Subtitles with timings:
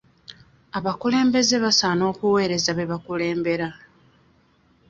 [0.77, 3.67] Abakulembeze basaana okuweereza be bakulembera.